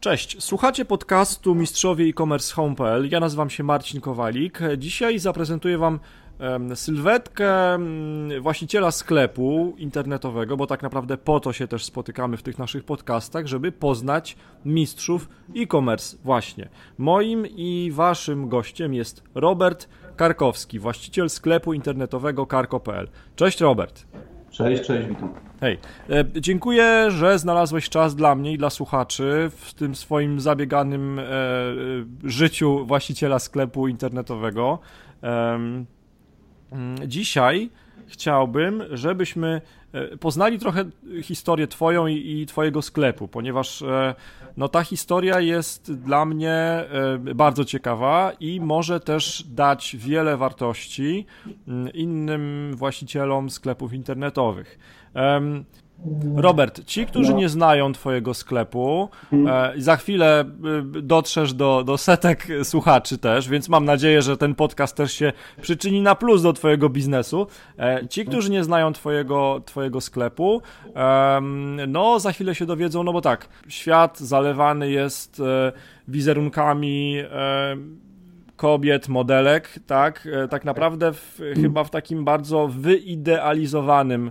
[0.00, 3.08] Cześć, słuchacie podcastu Mistrzowie e-commerce home.pl.
[3.10, 4.58] Ja nazywam się Marcin Kowalik.
[4.78, 6.00] Dzisiaj zaprezentuję Wam
[6.74, 7.78] sylwetkę
[8.40, 13.46] właściciela sklepu internetowego, bo tak naprawdę po to się też spotykamy w tych naszych podcastach,
[13.46, 16.16] żeby poznać mistrzów e-commerce.
[16.24, 16.68] Właśnie.
[16.98, 23.08] Moim i Waszym gościem jest Robert Karkowski, właściciel sklepu internetowego karko.pl.
[23.36, 24.06] Cześć Robert.
[24.50, 25.34] Cześć, cześć, witam.
[25.60, 25.78] Hej,
[26.10, 31.24] e, dziękuję, że znalazłeś czas dla mnie i dla słuchaczy w tym swoim zabieganym e,
[32.24, 34.78] życiu właściciela sklepu internetowego.
[35.22, 35.86] Mm,
[37.06, 37.70] dzisiaj
[38.10, 39.60] chciałbym, żebyśmy
[39.92, 40.84] e, poznali trochę
[41.22, 43.84] historię Twoją i, i, Twojego sklepu, ponieważ
[44.56, 46.84] no, ta historia jest dla mnie
[47.34, 51.26] bardzo ciekawa i może też dać wiele wartości
[51.68, 54.78] mm, innym właścicielom sklepów internetowych.
[56.36, 60.44] Robert, ci, którzy nie znają Twojego sklepu, e, za chwilę
[60.98, 65.32] y, dotrzesz do, do setek słuchaczy też, więc mam nadzieję, że ten podcast też się
[65.62, 67.46] przyczyni na plus do Twojego biznesu.
[67.78, 70.62] E, ci, którzy nie znają Twojego, twojego sklepu,
[71.88, 75.72] no za chwilę się dowiedzą, no bo tak, świat zalewany jest e,
[76.08, 77.16] wizerunkami
[78.56, 84.30] kobiet, modelek, tak, tak naprawdę w, chyba w takim bardzo wyidealizowanym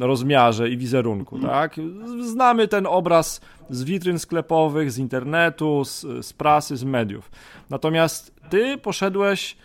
[0.00, 1.76] rozmiarze i wizerunku, tak?
[2.20, 3.40] Znamy ten obraz
[3.70, 7.30] z witryn sklepowych, z internetu, z, z prasy, z mediów.
[7.70, 9.56] Natomiast ty poszedłeś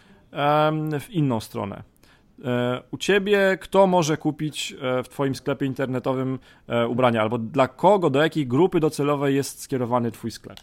[0.99, 1.83] w inną stronę.
[2.43, 7.67] E, u ciebie kto może kupić e, w twoim sklepie internetowym e, ubrania, albo dla
[7.67, 10.59] kogo, do jakiej grupy docelowej jest skierowany twój sklep?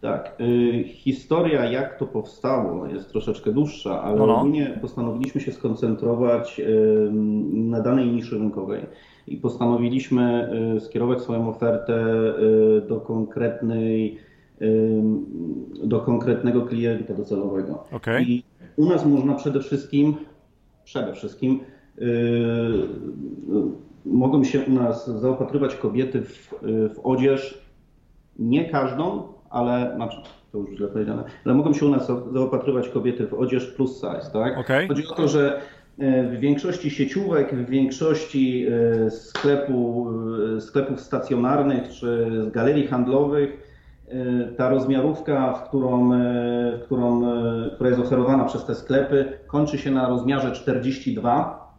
[0.00, 0.36] Tak.
[0.40, 4.36] Y, historia, jak to powstało, jest troszeczkę dłuższa, ale no, no.
[4.36, 7.10] ogólnie postanowiliśmy się skoncentrować y,
[7.52, 8.86] na danej niszy rynkowej
[9.26, 12.04] i postanowiliśmy y, skierować swoją ofertę
[12.88, 14.18] do konkretnej
[15.84, 17.84] do konkretnego klienta docelowego.
[17.92, 18.22] Okay.
[18.22, 18.42] I
[18.76, 20.14] u nas można przede wszystkim
[20.84, 21.60] przede wszystkim
[24.06, 27.64] mogą się u nas zaopatrywać kobiety w, w odzież
[28.38, 30.16] nie każdą, ale znaczy,
[30.52, 34.30] to już źle powiedziane, ale mogą się u nas zaopatrywać kobiety w odzież plus size,
[34.32, 34.58] tak?
[34.58, 34.88] Okay.
[34.88, 35.60] Chodzi o to, że
[35.98, 38.66] e, w większości sieciówek, w większości
[39.06, 40.10] e, sklepu,
[40.56, 43.68] e, sklepów stacjonarnych czy galerii handlowych
[44.56, 46.10] ta rozmiarówka, w którą,
[46.78, 47.22] w którą,
[47.74, 51.74] która jest oferowana przez te sklepy, kończy się na rozmiarze 42,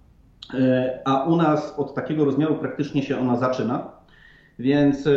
[1.05, 3.98] a u nas od takiego rozmiaru praktycznie się ona zaczyna.
[4.59, 5.11] Więc y,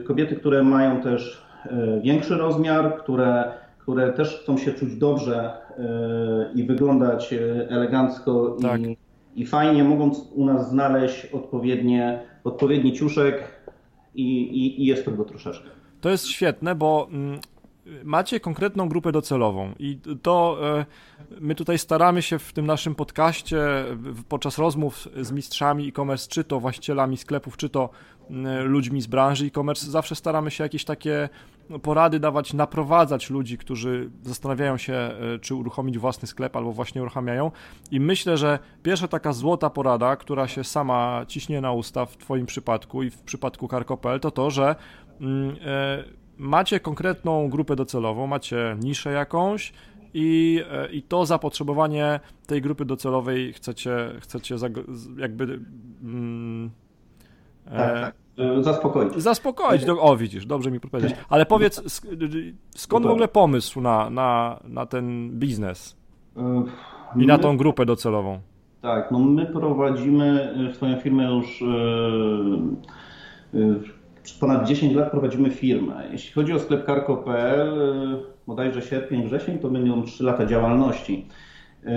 [0.00, 1.70] y, kobiety, które mają też y,
[2.02, 5.62] większy rozmiar, które, które też chcą się czuć dobrze
[6.54, 7.34] i wyglądać
[7.68, 8.80] elegancko tak.
[8.80, 8.96] i,
[9.36, 13.42] i fajnie, mogą u nas znaleźć odpowiednie, odpowiedni ciuszek
[14.14, 15.68] i, i, i jest tego troszeczkę.
[16.00, 17.40] To jest świetne, bo mm,
[18.04, 20.86] macie konkretną grupę docelową i to e,
[21.40, 23.58] my tutaj staramy się w tym naszym podcaście
[24.28, 27.90] podczas rozmów z mistrzami e-commerce, czy to właścicielami sklepów, czy to
[28.64, 31.28] ludźmi z branży e-commerce, zawsze staramy się jakieś takie
[31.82, 37.50] porady dawać, naprowadzać ludzi, którzy zastanawiają się, e, czy uruchomić własny sklep albo właśnie uruchamiają.
[37.90, 42.46] I myślę, że pierwsza taka złota porada, która się sama ciśnie na usta w Twoim
[42.46, 44.76] przypadku i w przypadku Karkopel, to to, że
[45.20, 46.04] e,
[46.42, 49.72] macie konkretną grupę docelową, macie niszę jakąś
[50.14, 54.56] i, e, i to zapotrzebowanie tej grupy docelowej chcecie, chcecie
[55.16, 55.60] jakby.
[56.02, 56.70] Mm,
[57.64, 58.14] tak, e, tak.
[58.38, 59.14] E, zaspokoić.
[59.16, 61.14] Zaspokoić, o widzisz, dobrze mi powiedzieć.
[61.28, 62.02] Ale powiedz,
[62.76, 65.96] skąd w ogóle pomysł na, na, na ten biznes
[67.16, 68.40] i na tą grupę docelową?
[68.80, 71.64] Tak, no my prowadzimy swoją firmę już
[74.22, 76.04] przez ponad 10 lat prowadzimy firmę.
[76.12, 78.16] Jeśli chodzi o sklep karko.pl, y,
[78.46, 81.26] bodajże sierpień, wrzesień, to będą 3 lata działalności.
[81.84, 81.88] Y,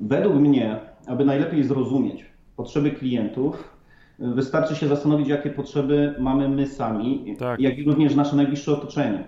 [0.00, 0.76] według mnie,
[1.06, 2.24] aby najlepiej zrozumieć
[2.56, 3.76] potrzeby klientów,
[4.20, 7.60] y, wystarczy się zastanowić, jakie potrzeby mamy my sami, tak.
[7.60, 9.24] jak i również nasze najbliższe otoczenie.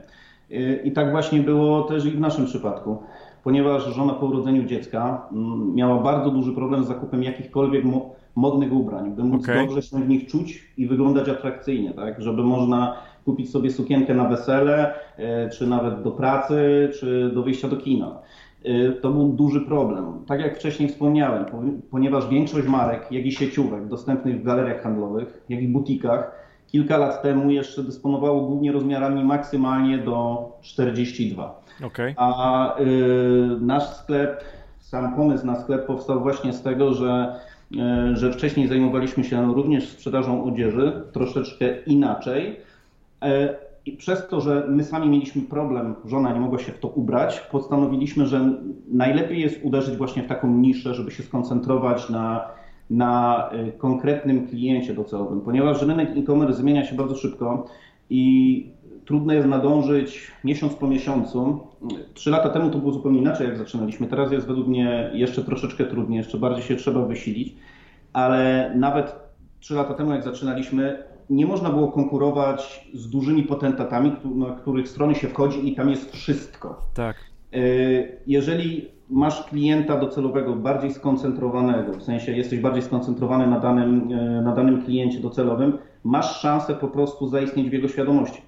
[0.85, 3.03] I tak właśnie było też i w naszym przypadku,
[3.45, 7.85] ponieważ żona po urodzeniu dziecka mm, miała bardzo duży problem z zakupem jakichkolwiek
[8.37, 9.67] modnych ubrań, by móc okay.
[9.67, 12.23] dobrze się w nich czuć i wyglądać atrakcyjnie, tak?
[12.23, 17.69] Żeby można kupić sobie sukienkę na wesele, e, czy nawet do pracy, czy do wyjścia
[17.69, 18.19] do kina.
[18.65, 20.25] E, to był duży problem.
[20.27, 21.45] Tak jak wcześniej wspomniałem,
[21.91, 27.23] ponieważ większość marek, jak i sieciówek dostępnych w galeriach handlowych, jak i butikach, kilka lat
[27.23, 31.63] temu jeszcze dysponowało głównie rozmiarami maksymalnie do 42.
[31.87, 32.15] Okay.
[32.17, 32.85] A y,
[33.61, 34.45] nasz sklep,
[34.81, 37.41] sam pomysł na sklep powstał właśnie z tego, że
[38.15, 42.57] że wcześniej zajmowaliśmy się również sprzedażą odzieży troszeczkę inaczej.
[43.87, 47.41] I przez to, że my sami mieliśmy problem, żona nie mogła się w to ubrać,
[47.41, 48.53] postanowiliśmy, że
[48.89, 52.49] najlepiej jest uderzyć właśnie w taką niszę, żeby się skoncentrować na,
[52.91, 57.67] na y, konkretnym kliencie docelowym, ponieważ rynek e-commerce zmienia się bardzo szybko
[58.11, 58.67] i
[59.07, 61.61] trudno jest nadążyć miesiąc po miesiącu.
[62.15, 64.07] Trzy lata temu to było zupełnie inaczej, jak zaczynaliśmy.
[64.07, 67.55] Teraz jest według mnie jeszcze troszeczkę trudniej, jeszcze bardziej się trzeba wysilić,
[68.13, 69.17] ale nawet
[69.61, 75.15] trzy lata temu, jak zaczynaliśmy, nie można było konkurować z dużymi potentatami, na których strony
[75.15, 76.83] się wchodzi i tam jest wszystko.
[76.95, 77.17] Tak.
[77.53, 77.59] E,
[78.27, 84.55] jeżeli masz klienta docelowego bardziej skoncentrowanego, w sensie jesteś bardziej skoncentrowany na danym, e, na
[84.55, 88.46] danym kliencie docelowym, masz szansę po prostu zaistnieć w jego świadomości.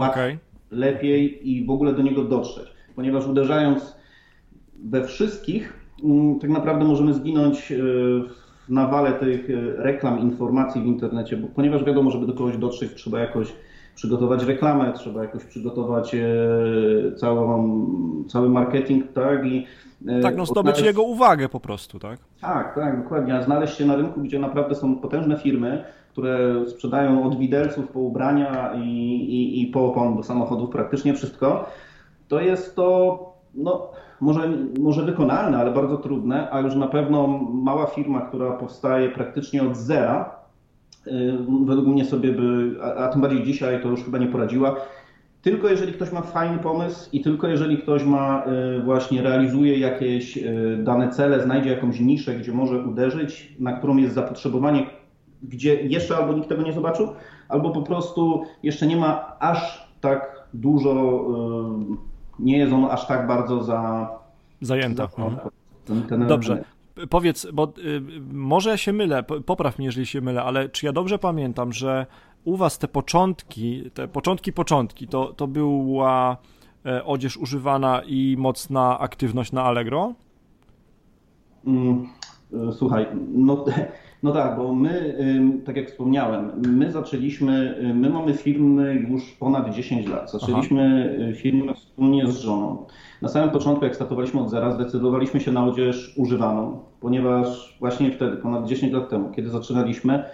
[0.00, 0.38] Łatwiej, okay.
[0.70, 2.66] lepiej i w ogóle do niego dotrzeć.
[2.96, 3.96] Ponieważ uderzając
[4.84, 5.72] we wszystkich,
[6.04, 7.76] mm, tak naprawdę możemy zginąć e,
[8.68, 13.20] nawale tych e, reklam, informacji w internecie, bo, ponieważ wiadomo, żeby do kogoś dotrzeć, trzeba
[13.20, 13.52] jakoś
[13.94, 16.26] przygotować reklamę, trzeba jakoś przygotować e,
[17.16, 17.84] całą,
[18.28, 19.46] cały marketing, tak?
[19.46, 19.66] I,
[20.22, 20.86] tak, no zdobyć odnaleźć...
[20.86, 22.18] jego uwagę po prostu, tak?
[22.40, 23.34] Tak, tak, dokładnie.
[23.34, 25.84] A znaleźć się na rynku, gdzie naprawdę są potężne firmy,
[26.20, 31.66] które sprzedają od widelców po ubrania i, i, i po opon do samochodów praktycznie wszystko,
[32.28, 33.18] to jest to
[33.54, 33.90] no,
[34.20, 34.48] może,
[34.80, 39.76] może wykonalne, ale bardzo trudne, a już na pewno mała firma, która powstaje praktycznie od
[39.76, 40.34] zera,
[41.06, 44.76] y, według mnie sobie by, a, a tym bardziej dzisiaj to już chyba nie poradziła.
[45.42, 48.44] Tylko jeżeli ktoś ma fajny pomysł i tylko jeżeli ktoś ma
[48.78, 53.96] y, właśnie realizuje jakieś y, dane cele, znajdzie jakąś niszę, gdzie może uderzyć, na którą
[53.96, 54.86] jest zapotrzebowanie,
[55.42, 57.08] gdzie jeszcze albo nikt tego nie zobaczył,
[57.48, 61.24] albo po prostu jeszcze nie ma aż tak dużo
[62.40, 64.10] nie jest on aż tak bardzo za...
[64.60, 65.08] Zajęta.
[65.16, 66.26] Za, mhm.
[66.26, 66.64] Dobrze.
[67.10, 68.02] Powiedz, bo y,
[68.32, 72.06] może ja się mylę, popraw mnie, jeżeli się mylę, ale czy ja dobrze pamiętam, że
[72.44, 76.36] u was te początki, te początki, początki, to, to była
[76.86, 80.14] e, odzież używana i mocna aktywność na Allegro?
[81.66, 82.08] Mm,
[82.72, 83.64] słuchaj, no
[84.22, 85.16] No tak, bo my,
[85.64, 90.30] tak jak wspomniałem, my zaczęliśmy, my mamy firmy już ponad 10 lat.
[90.30, 91.30] Zaczęliśmy Aha.
[91.30, 92.86] Y, firmę wspólnie z żoną.
[93.22, 98.36] Na samym początku, jak startowaliśmy od zera, zdecydowaliśmy się na odzież używaną, ponieważ właśnie wtedy,
[98.36, 100.24] ponad 10 lat temu, kiedy zaczynaliśmy,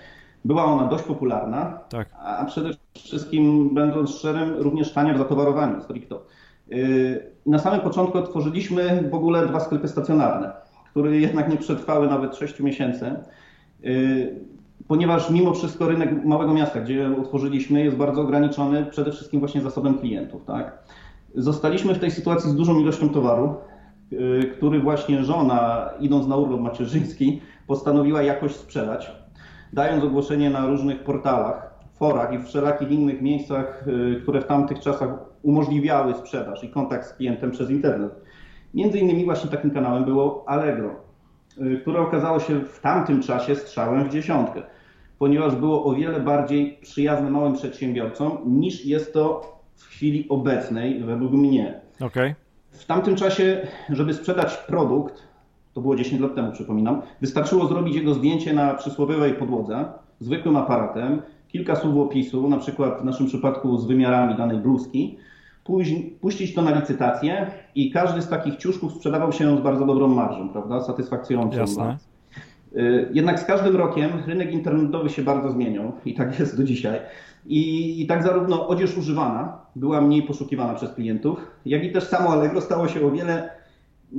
[0.44, 2.08] była ona dość popularna, tak.
[2.22, 6.22] a przede wszystkim, będąc szczerym, również tania w zatowarowaniu, stricto.
[6.72, 10.52] Y, na samym początku otworzyliśmy w ogóle dwa sklepy stacjonarne,
[10.96, 13.14] które jednak nie przetrwały nawet 6 miesięcy.
[13.84, 14.40] Y,
[14.88, 19.98] ponieważ mimo wszystko rynek małego miasta, gdzie otworzyliśmy, jest bardzo ograniczony przede wszystkim właśnie zasobem
[19.98, 20.44] klientów.
[20.44, 20.78] Tak?
[21.34, 23.54] Zostaliśmy w tej sytuacji z dużą ilością towaru,
[24.12, 29.12] y, który właśnie żona, idąc na urlop macierzyński, postanowiła jakoś sprzedać,
[29.72, 35.10] dając ogłoszenie na różnych portalach, forach i wszelakich innych miejscach, y, które w tamtych czasach
[35.42, 38.25] umożliwiały sprzedaż i kontakt z klientem przez internet.
[38.76, 40.90] Między innymi właśnie takim kanałem było Allegro.
[41.60, 44.62] Y, które okazało się w tamtym czasie strzałem w dziesiątkę,
[45.18, 51.32] ponieważ było o wiele bardziej przyjazne małym przedsiębiorcom niż jest to w chwili obecnej, według
[51.32, 51.80] mnie.
[52.00, 52.34] Okay.
[52.70, 55.22] W tamtym czasie, żeby sprzedać produkt,
[55.74, 59.84] to było 10 lat temu, przypominam, wystarczyło zrobić jego zdjęcie na przysłowiowej podłodze,
[60.20, 65.18] zwykłym aparatem, kilka słów opisu, na przykład w naszym przypadku z wymiarami danej bluzki,
[66.20, 70.48] puścić to na licytację i każdy z takich ciuszków sprzedawał się z bardzo dobrą marżą,
[70.48, 71.58] prawda, satysfakcjonującą.
[71.58, 71.96] Jasne.
[72.76, 77.00] Y, jednak z każdym rokiem rynek internetowy się bardzo zmieniał i tak jest do dzisiaj.
[77.46, 82.30] I, I, tak zarówno odzież używana była mniej poszukiwana przez klientów, jak i też samo
[82.30, 83.50] Allegro stało się o wiele
[84.12, 84.16] y,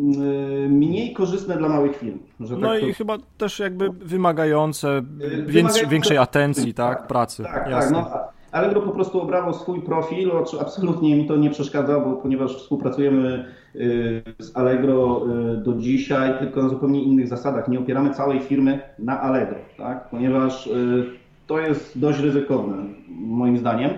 [0.69, 2.19] mniej korzystne dla małych firm.
[2.39, 2.93] no tak i to...
[2.93, 7.43] chyba też jakby wymagające, y, wymagające większej atencji, tak, tak pracy.
[7.43, 7.91] Tak, tak.
[7.91, 8.11] No,
[8.51, 14.23] Allegro po prostu obrało swój profil, absolutnie mi to nie przeszkadza, bo ponieważ współpracujemy y,
[14.39, 17.67] z Allegro y, do dzisiaj, tylko na zupełnie innych zasadach.
[17.67, 20.09] Nie opieramy całej firmy na Allegro, tak?
[20.09, 21.05] ponieważ y,
[21.47, 22.75] to jest dość ryzykowne,
[23.09, 23.91] moim zdaniem,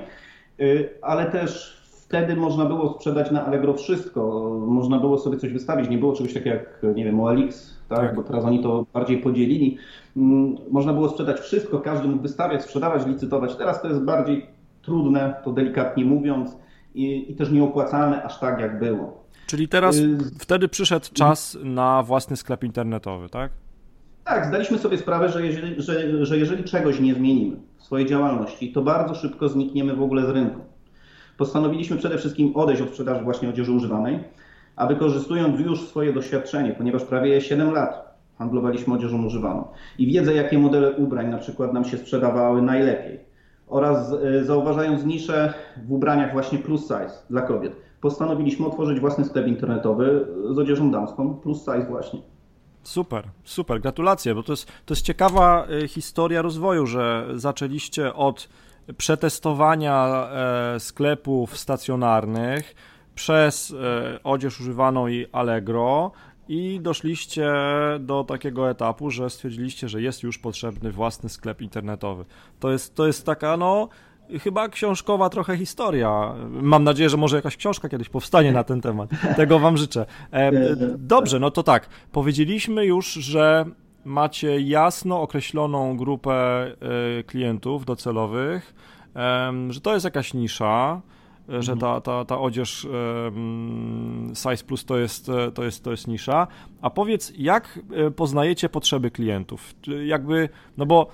[1.01, 5.97] ale też wtedy można było sprzedać na Allegro wszystko, można było sobie coś wystawić, nie
[5.97, 7.99] było czegoś takiego jak, nie wiem, OLX, tak?
[7.99, 8.15] tak?
[8.15, 9.77] bo teraz oni to bardziej podzielili.
[10.17, 13.55] Mm, można było sprzedać wszystko, każdy mógł wystawiać, sprzedawać, licytować.
[13.55, 14.45] Teraz to jest bardziej
[14.81, 16.57] trudne, to delikatnie mówiąc,
[16.95, 19.23] i, i też nieopłacalne aż tak, jak było.
[19.47, 23.51] Czyli teraz, y wtedy przyszedł czas na własny sklep internetowy, tak?
[24.23, 28.71] Tak, zdaliśmy sobie sprawę, że jeżeli, że, że jeżeli czegoś nie zmienimy w swojej działalności,
[28.71, 30.61] to bardzo szybko znikniemy w ogóle z rynku.
[31.37, 34.19] Postanowiliśmy przede wszystkim odejść od sprzedaży właśnie odzieży używanej,
[34.79, 39.67] a wykorzystując już swoje doświadczenie, ponieważ prawie 7 lat handlowaliśmy odzieżą używaną
[39.97, 43.19] i wiedzę, jakie modele ubrań na przykład nam się sprzedawały najlepiej
[43.67, 45.53] oraz e, zauważając niszę
[45.87, 51.33] w ubraniach właśnie plus size dla kobiet, postanowiliśmy otworzyć własny sklep internetowy z odzieżą damską
[51.33, 52.19] plus size właśnie.
[52.83, 58.49] Super, super, gratulacje, bo to jest, to jest ciekawa e, historia rozwoju, że zaczęliście od
[58.97, 60.27] przetestowania
[60.75, 62.75] e, sklepów stacjonarnych
[63.19, 63.75] przez
[64.23, 66.11] odzież używaną i Allegro,
[66.47, 67.51] i doszliście
[67.99, 72.25] do takiego etapu, że stwierdziliście, że jest już potrzebny własny sklep internetowy.
[72.59, 73.89] To jest, to jest taka, no,
[74.43, 76.33] chyba książkowa trochę historia.
[76.49, 79.09] Mam nadzieję, że może jakaś książka kiedyś powstanie na ten temat.
[79.35, 80.05] Tego Wam życzę.
[80.31, 80.51] E,
[80.97, 81.89] dobrze, no to tak.
[82.11, 83.65] Powiedzieliśmy już, że
[84.05, 88.75] macie jasno określoną grupę e, klientów docelowych,
[89.69, 91.01] że to jest jakaś nisza
[91.59, 91.79] że mhm.
[91.79, 92.87] ta, ta, ta odzież
[94.33, 96.47] Size Plus to jest, e, to, jest, to jest nisza.
[96.81, 99.75] A powiedz, jak e, poznajecie potrzeby klientów?
[100.05, 101.07] Jakby, no bo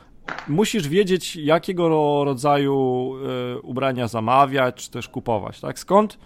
[0.48, 1.90] musisz wiedzieć, jakiego
[2.26, 3.12] rodzaju
[3.56, 5.80] e, ubrania zamawiać, czy też kupować, tak?
[5.80, 6.20] Skąd,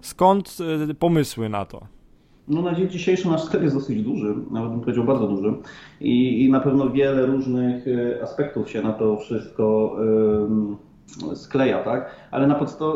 [0.00, 0.58] skąd
[0.98, 1.80] pomysły na to?
[2.48, 5.54] No na dzień dzisiejszy nasz sklep jest dosyć duży, nawet bym powiedział bardzo duży
[6.00, 7.84] i, i na pewno wiele różnych
[8.22, 9.96] aspektów się na to wszystko
[11.34, 12.10] skleja, tak?
[12.30, 12.92] Ale na podstawie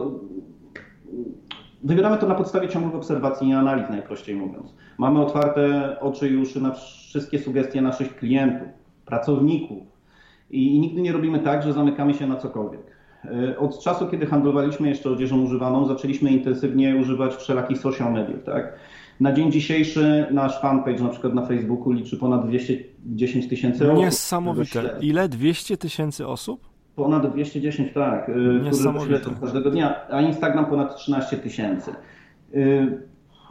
[1.84, 4.74] Wybieramy to na podstawie ciągłych obserwacji i analiz, najprościej mówiąc.
[4.98, 8.68] Mamy otwarte oczy i uszy na wszystkie sugestie naszych klientów,
[9.04, 9.82] pracowników
[10.50, 12.80] i, i nigdy nie robimy tak, że zamykamy się na cokolwiek.
[13.24, 18.44] E, od czasu, kiedy handlowaliśmy jeszcze odzieżą używaną, zaczęliśmy intensywnie używać wszelakich social mediów.
[18.44, 18.78] Tak?
[19.20, 24.04] Na dzień dzisiejszy nasz fanpage na przykład na Facebooku liczy ponad 210 tysięcy osób.
[24.04, 24.98] Niesamowite.
[25.00, 25.28] Ile?
[25.28, 26.75] 200 tysięcy osób?
[26.96, 28.60] Ponad 210, tak, y,
[29.06, 31.90] śledzą każdego dnia, a Instagram ponad 13 tysięcy.
[32.54, 32.98] Y,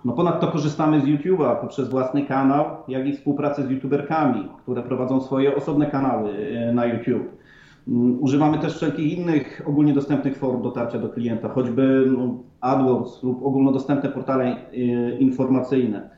[0.06, 5.22] no ponadto korzystamy z YouTube'a poprzez własny kanał, jak i współpracę z youtuberkami, które prowadzą
[5.22, 7.30] swoje osobne kanały y, na YouTube.
[7.88, 13.46] Mm, używamy też wszelkich innych ogólnie dostępnych form dotarcia do klienta, choćby no, AdWords lub
[13.46, 14.56] ogólnodostępne portale
[15.20, 16.14] informacyjne.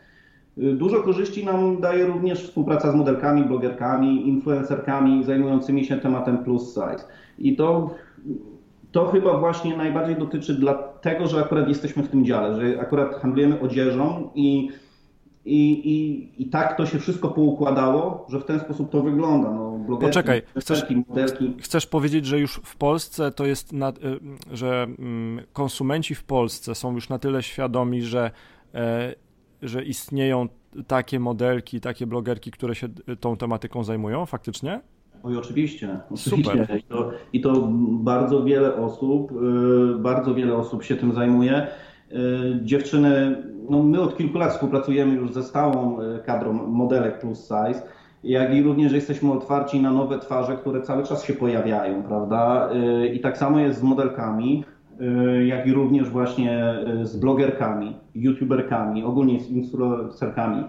[0.58, 7.04] Dużo korzyści nam daje również współpraca z modelkami, blogerkami, influencerkami zajmującymi się tematem plus size.
[7.40, 7.96] I to,
[8.92, 13.60] to chyba właśnie najbardziej dotyczy dlatego, że akurat jesteśmy w tym dziale, że akurat handlujemy
[13.60, 14.70] odzieżą i,
[15.46, 19.52] i, i, i tak to się wszystko poukładało, że w ten sposób to wygląda.
[19.52, 21.56] No, blogerki, Poczekaj, chcesz, modelki.
[21.62, 23.94] chcesz powiedzieć, że już w Polsce to jest, na, y,
[24.52, 28.32] że mm, konsumenci w Polsce są już na tyle świadomi, że
[28.74, 29.16] e,
[29.62, 30.48] że istnieją
[30.88, 32.88] takie modelki, takie blogerki, które się
[33.20, 34.82] tą tematyką zajmują faktycznie?
[35.24, 36.00] Oj, oczywiście.
[36.12, 36.52] oczywiście.
[36.52, 36.78] Super.
[36.80, 41.68] I to, I to bardzo wiele osób, y, bardzo wiele osób się tym zajmuje.
[42.12, 42.16] Y,
[42.64, 47.82] dziewczyny, no my od kilku lat współpracujemy już ze stałą y, kadrą modelek plus size,
[48.24, 52.70] jak i również jesteśmy otwarci na nowe twarze, które cały czas się pojawiają, prawda?
[53.14, 54.64] I tak samo jest z modelkami.
[55.02, 60.64] Y, jak i również właśnie y, z blogerkami, youtuberkami, ogólnie z influencerkami.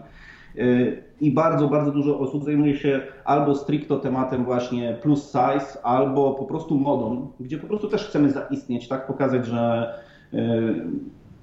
[0.57, 6.35] Y, I bardzo, bardzo dużo osób zajmuje się albo stricto tematem właśnie plus size, albo
[6.35, 9.95] po prostu modą, gdzie po prostu też chcemy zaistnieć, tak, pokazać, że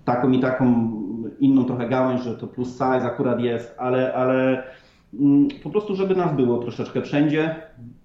[0.05, 0.91] taką i taką
[1.39, 4.63] inną trochę gałęź, że to plus size akurat jest, ale, ale
[5.63, 7.55] po prostu, żeby nas było troszeczkę wszędzie,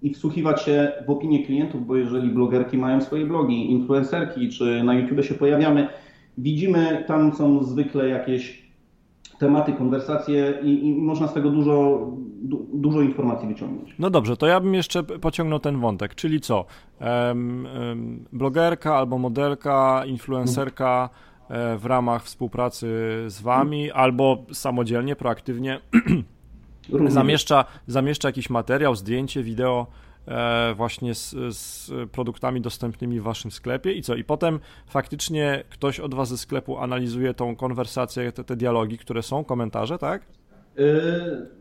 [0.02, 4.95] i wsłuchiwać się w opinię klientów, bo jeżeli blogerki mają swoje blogi, influencerki, czy na
[4.95, 5.88] YouTube się pojawiamy,
[6.38, 8.71] widzimy tam są zwykle jakieś
[9.38, 12.07] tematy, konwersacje i, i można z tego dużo,
[12.43, 13.95] du, dużo informacji wyciągnąć.
[13.99, 16.64] No dobrze, to ja bym jeszcze pociągnął ten wątek, czyli co?
[17.00, 21.09] Um, um, blogerka albo modelka, influencerka
[21.50, 21.79] um.
[21.79, 22.87] w ramach współpracy
[23.26, 24.05] z Wami, mhm.
[24.05, 25.81] albo samodzielnie, proaktywnie
[27.06, 29.87] zamieszcza, zamieszcza jakiś materiał, zdjęcie, wideo
[30.28, 34.14] e, właśnie z, z, produktami dostępnymi w waszym sklepie i co?
[34.14, 39.23] I potem faktycznie ktoś od was ze sklepu analizuje tą konwersację, te, te dialogi, które
[39.23, 40.23] są, komentarze, tak?
[40.78, 40.82] E,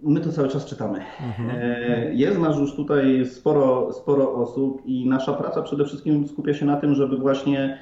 [0.04, 1.00] my to cały czas czytamy.
[1.22, 1.50] Mhm.
[1.62, 6.66] E, jest nas już tutaj sporo, sporo osób i nasza praca przede wszystkim skupia się
[6.66, 7.78] na tym, żeby właśnie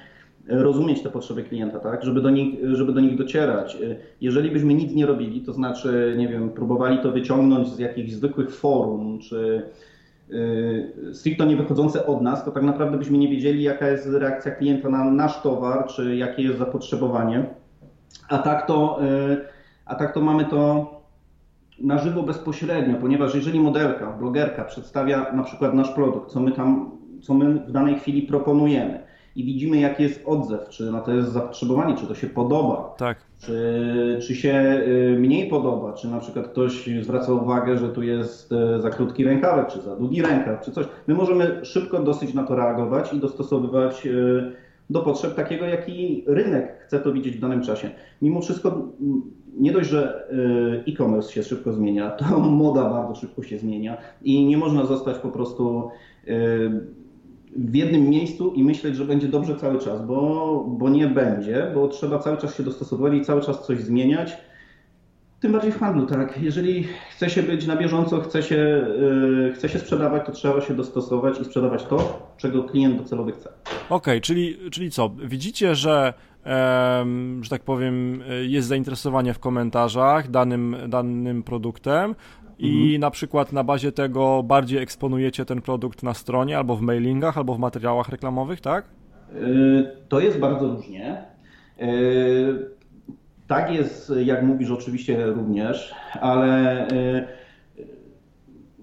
[0.50, 2.04] rozumieć te potrzeby klienta, tak?
[2.04, 3.78] żeby, do nich, żeby do nich docierać.
[4.22, 8.56] Jeżeli byśmy nic nie robili, to znaczy, nie wiem, próbowali to wyciągnąć z jakichś zwykłych
[8.56, 9.62] forum, czy
[10.30, 14.52] yy, stricte nie wychodzące od nas, to tak naprawdę byśmy nie wiedzieli, jaka jest reakcja
[14.52, 17.46] klienta na nasz towar, czy jakie jest zapotrzebowanie.
[18.30, 19.00] A tak to,
[19.30, 19.38] yy,
[19.86, 20.92] a tak to mamy to
[21.80, 26.92] na żywo bezpośrednio, ponieważ jeżeli modelka, blogerka przedstawia na przykład nasz produkt, co my tam,
[27.22, 29.07] co my w danej chwili proponujemy,
[29.38, 33.18] i widzimy, jaki jest odzew, czy na to jest zapotrzebowanie, czy to się podoba, tak.
[33.40, 38.52] czy, czy się y, mniej podoba, czy na przykład ktoś zwraca uwagę, że tu jest
[38.52, 40.86] y, za krótki rękawek, czy za długi rękaw, czy coś.
[41.08, 44.52] My możemy szybko dosyć na to reagować i dostosowywać y,
[44.90, 47.90] do potrzeb takiego, jaki rynek chce to widzieć w danym czasie.
[48.22, 48.82] Mimo wszystko
[49.58, 50.28] nie dość, że
[50.88, 55.30] e-commerce się szybko zmienia, to moda bardzo szybko się zmienia i nie można zostać po
[55.30, 55.90] prostu
[57.58, 61.88] w jednym miejscu i myśleć, że będzie dobrze cały czas, bo, bo nie będzie, bo
[61.88, 64.38] trzeba cały czas się dostosować i cały czas coś zmieniać.
[65.40, 66.42] Tym bardziej w handlu, tak.
[66.42, 70.74] Jeżeli chce się być na bieżąco, chce się, yy, chce się sprzedawać, to trzeba się
[70.74, 73.50] dostosować i sprzedawać to, czego klient docelowy chce.
[73.50, 75.10] Okej, okay, czyli, czyli co?
[75.10, 76.14] Widzicie, że,
[77.42, 82.16] że tak powiem, jest zainteresowanie w komentarzach danym, danym produktem,
[82.60, 83.02] i mhm.
[83.02, 87.54] na przykład na bazie tego bardziej eksponujecie ten produkt na stronie, albo w mailingach, albo
[87.54, 88.86] w materiałach reklamowych, tak?
[89.36, 91.26] Y, to jest bardzo różnie.
[91.82, 92.78] Y,
[93.48, 97.28] tak jest, jak mówisz, oczywiście również, ale y,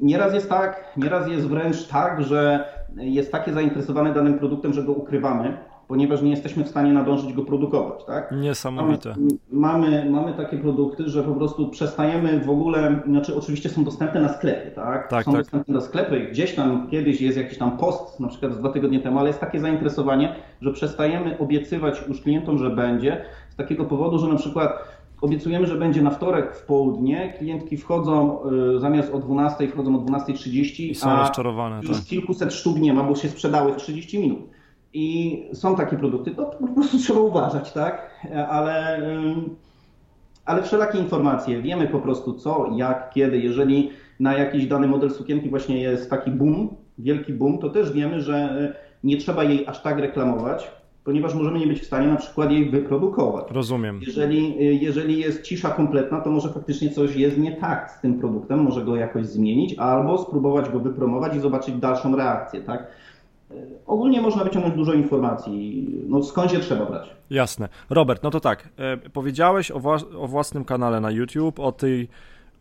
[0.01, 2.65] nieraz jest tak, nieraz jest wręcz tak, że
[2.97, 7.43] jest takie zainteresowane danym produktem, że go ukrywamy ponieważ nie jesteśmy w stanie nadążyć go
[7.43, 8.05] produkować.
[8.05, 8.35] Tak?
[8.41, 9.15] Niesamowite.
[9.53, 14.29] Mamy, mamy takie produkty, że po prostu przestajemy w ogóle, znaczy oczywiście są dostępne na
[14.29, 15.09] sklepie, tak?
[15.09, 15.41] tak są tak.
[15.41, 19.01] dostępne na sklepy, gdzieś tam kiedyś jest jakiś tam post, na przykład z dwa tygodnie
[19.01, 24.19] temu, ale jest takie zainteresowanie, że przestajemy obiecywać już klientom, że będzie, z takiego powodu,
[24.19, 27.35] że na przykład Obiecujemy, że będzie na wtorek w południe.
[27.39, 28.39] Klientki wchodzą
[28.77, 31.81] y, zamiast o 12, wchodzą o 12.30, I są a rozczarowane.
[31.83, 32.07] Już tak.
[32.07, 34.39] kilkuset sztuk nie ma, bo się sprzedały w 30 minut.
[34.95, 38.11] I są takie produkty, to po prostu trzeba uważać, tak?
[38.49, 39.01] Ale,
[40.45, 43.39] ale wszelakie informacje, wiemy po prostu co, jak, kiedy.
[43.39, 48.21] Jeżeli na jakiś dany model sukienki właśnie jest taki boom, wielki boom, to też wiemy,
[48.21, 48.73] że
[49.05, 50.71] nie trzeba jej aż tak reklamować,
[51.05, 53.45] ponieważ możemy nie być w stanie na przykład jej wyprodukować.
[53.51, 54.01] Rozumiem.
[54.07, 58.63] Jeżeli, jeżeli jest cisza kompletna, to może faktycznie coś jest nie tak z tym produktem,
[58.63, 62.87] może go jakoś zmienić, albo spróbować go wypromować i zobaczyć dalszą reakcję, tak?
[63.87, 65.89] Ogólnie można wyciągnąć dużo informacji.
[66.09, 67.11] No skąd się trzeba brać?
[67.31, 67.69] Jasne.
[67.91, 68.69] Robert, no to tak.
[68.79, 69.81] E, powiedziałeś o,
[70.19, 72.09] o własnym kanale na YouTube, o tej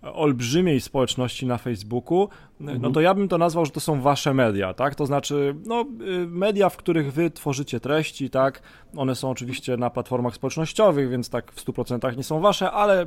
[0.04, 2.94] olbrzymiej społeczności na Facebooku, no mhm.
[2.94, 4.96] to ja bym to nazwał, że to są wasze media, tak?
[4.96, 5.86] To znaczy, no,
[6.28, 8.62] media, w których wy tworzycie treści, tak?
[8.98, 13.06] One są oczywiście na platformach społecznościowych, więc tak w 100% nie są wasze, ale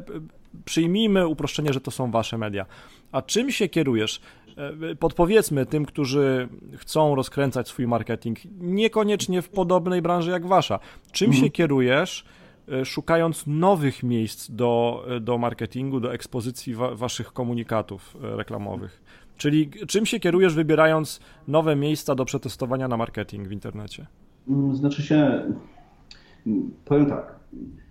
[0.65, 2.67] przyjmijmy uproszczenie, że to są wasze media.
[3.13, 4.21] A czym się kierujesz?
[4.57, 10.79] E, podpowiedzmy tym, którzy chcą rozkręcać swój marketing, niekoniecznie w podobnej branży jak wasza.
[11.13, 11.45] Czym mhm.
[11.45, 12.25] się kierujesz?
[12.73, 19.03] E, szukając nowych miejsc do, e, do marketingu, do ekspozycji wa waszych komunikatów reklamowych.
[19.37, 24.07] Czyli czym się kierujesz, wybierając nowe miejsca do przetestowania na marketing w internecie?
[24.49, 25.43] Mm, znaczy się,
[26.85, 27.37] powiem tak,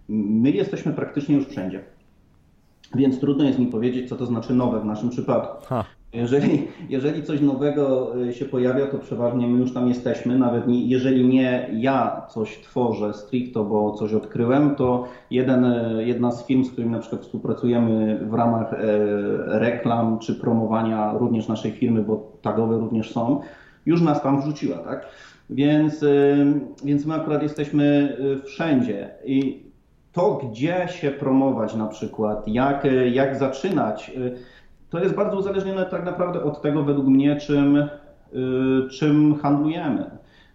[0.09, 1.83] my jesteśmy praktycznie już wszędzie.
[2.95, 5.65] Więc trudno jest mi powiedzieć, co to znaczy nowe w naszym przypadku.
[5.65, 5.85] Ha.
[6.13, 10.37] Jeżeli, jeżeli coś nowego y, się pojawia, to przeważnie my już tam jesteśmy.
[10.37, 16.31] Nawet nie, jeżeli nie ja coś tworzę stricto, bo coś odkryłem, to jeden, y, jedna
[16.31, 18.77] z firm, z którymi na przykład współpracujemy w ramach e,
[19.59, 23.41] reklam czy promowania również naszej firmy, bo tagowe również są,
[23.85, 25.05] już nas tam wrzuciła, tak?
[25.49, 26.45] Więc, y,
[26.83, 29.09] więc my akurat jesteśmy wszędzie.
[29.25, 29.65] I
[30.13, 34.11] to, gdzie się promować na przykład, jak, jak zaczynać,
[34.89, 37.87] to jest bardzo uzależnione tak naprawdę od tego, według mnie, czym, y,
[38.89, 40.05] czym handlujemy.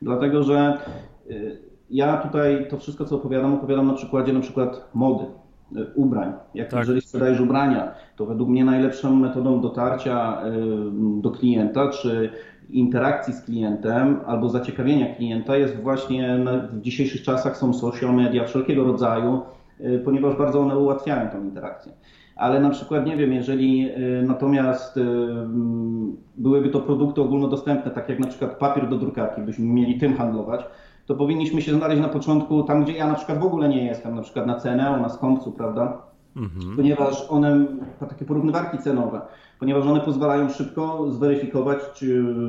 [0.03, 0.79] Dlatego, że
[1.31, 1.59] y,
[1.91, 5.25] ja tutaj to wszystko, co opowiadam, opowiadam na przykładzie na przykład mody,
[5.77, 6.33] y, ubrań.
[6.55, 6.81] Jak tak.
[6.81, 10.43] jeżeli sprzedajesz ubrania, to według mnie najlepszą metodą dotarcia
[11.21, 12.31] do klienta, czy
[12.71, 18.85] interakcji z klientem albo zaciekawienia klienta jest właśnie w dzisiejszych czasach są social media wszelkiego
[18.85, 19.43] rodzaju,
[20.05, 21.93] ponieważ bardzo one ułatwiają tę interakcję
[22.37, 28.09] ale na przykład nie wiem, jeżeli y, natomiast y, mm, byłyby to produkty ogólnodostępne, tak
[28.09, 30.65] jak na przykład papier do drukarki, byśmy mieli tym handlować,
[31.07, 34.15] to powinniśmy się znaleźć na początku tam, gdzie ja na przykład w ogóle nie jestem,
[34.15, 36.03] na przykład na cenę, na skąpcu, prawda?
[36.37, 36.77] Mhm.
[36.77, 37.67] Ponieważ one,
[38.09, 39.21] takie porównywarki cenowe,
[39.59, 41.79] ponieważ one pozwalają szybko zweryfikować,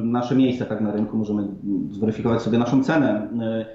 [0.04, 1.48] nasze miejsce tak na rynku, możemy
[1.92, 3.28] zweryfikować sobie naszą cenę
[3.62, 3.66] y,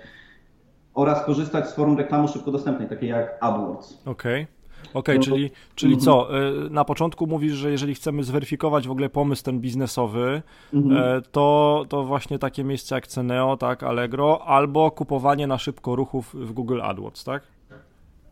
[0.94, 4.02] oraz korzystać z form reklamy szybko dostępnej, takie jak AdWords.
[4.06, 4.42] Okej.
[4.42, 4.55] Okay.
[4.94, 6.04] Okej, okay, no czyli, czyli mhm.
[6.04, 6.38] co?
[6.66, 10.42] Y, na początku mówisz, że jeżeli chcemy zweryfikować w ogóle pomysł ten biznesowy,
[10.74, 11.18] mhm.
[11.18, 16.34] Y, to, to właśnie takie miejsca jak Ceneo, tak, Allegro, albo kupowanie na szybko ruchów
[16.34, 17.42] w Google AdWords, tak?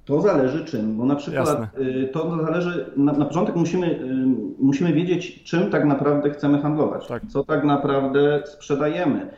[0.04, 1.68] To zależy czym, bo na przykład Jasne.
[1.78, 4.00] Y, to zależy, na, na, początek musimy,
[4.58, 7.26] musimy wiedzieć, czym tak naprawdę chcemy handlować, tak.
[7.26, 9.30] co tak naprawdę sprzedajemy.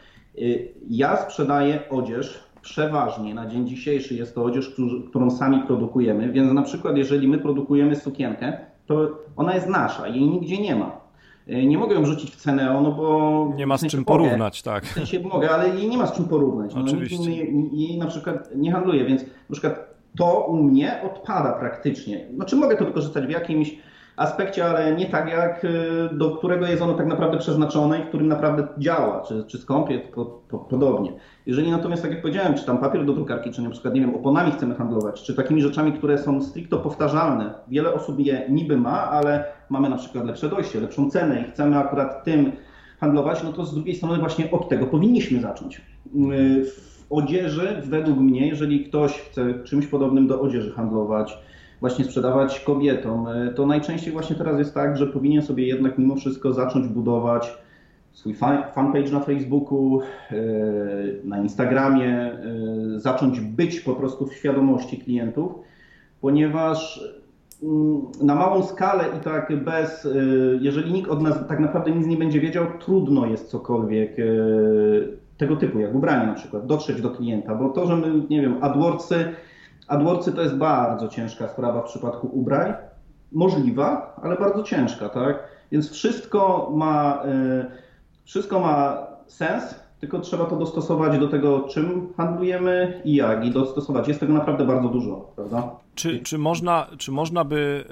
[0.88, 4.74] Ja sprzedaję odzież, przeważnie na dzień dzisiejszy jest to odzież,
[5.08, 10.26] którą sami produkujemy, więc na przykład jeżeli my produkujemy sukienkę, to ona jest nasza, jej
[10.28, 11.00] nigdzie nie ma.
[11.46, 13.52] Nie mogę ją rzucić w cenę, no bo...
[13.56, 14.84] Nie ma z czym porównać, tak.
[14.84, 16.74] W sensie mogę, ale jej nie ma z czym porównać.
[16.74, 17.30] No, Oczywiście.
[17.72, 22.26] Jej na przykład nie handluje, więc na przykład to u mnie odpada praktycznie.
[22.34, 23.78] Znaczy mogę to wykorzystać w jakimś
[24.16, 25.68] aspekcie, ale nie tak jak y,
[26.12, 29.98] do którego jest ono tak naprawdę przeznaczone i w którym naprawdę działa, czy, czy skąpie,
[29.98, 31.12] po, po, podobnie.
[31.46, 34.14] Jeżeli natomiast, tak jak powiedziałem, czy tam papier do drukarki, czy na przykład, nie wiem,
[34.14, 39.10] oponami chcemy handlować, czy takimi rzeczami, które są stricto powtarzalne, wiele osób je niby ma,
[39.10, 42.52] ale mamy na przykład lepsze dojście, lepszą cenę i chcemy akurat tym
[43.00, 45.76] handlować, no to z drugiej strony właśnie od tego powinniśmy zacząć.
[45.76, 45.80] Y,
[46.64, 51.38] w odzieży, według mnie, jeżeli ktoś chce czymś podobnym do odzieży handlować,
[51.80, 56.16] właśnie sprzedawać kobietom, e, to najczęściej właśnie teraz jest tak, że powinien sobie jednak mimo
[56.16, 57.58] wszystko zacząć budować
[58.12, 58.34] swój
[58.74, 60.36] fanpage na Facebooku, e,
[61.24, 65.52] na Instagramie, e, zacząć być po prostu w świadomości klientów,
[66.20, 67.04] ponieważ
[67.62, 70.08] mm, na małą skalę i tak bez,
[70.60, 74.16] jeżeli nikt od nas tak naprawdę nic nie będzie wiedział, trudno jest cokolwiek
[75.36, 78.56] tego typu, jak ubranie na przykład, dotrzeć do klienta, bo to, że my, nie wiem,
[78.60, 79.24] AdWordsy
[79.88, 82.74] AdWordsy to jest bardzo ciężka sprawa w przypadku ubrań.
[83.32, 85.48] Możliwa, ale bardzo ciężka, tak?
[85.72, 87.66] Więc wszystko ma, y,
[88.24, 94.08] wszystko ma sens, tylko trzeba to dostosować do tego, czym handlujemy i jak, i dostosować.
[94.08, 95.70] Jest tego naprawdę bardzo dużo, prawda?
[95.94, 97.84] Czy, czy, można, czy można by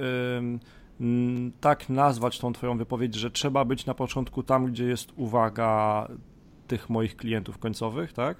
[1.60, 6.08] tak nazwać tą Twoją wypowiedź, że trzeba być na początku tam, gdzie jest uwaga
[6.66, 8.36] tych moich klientów końcowych, tak?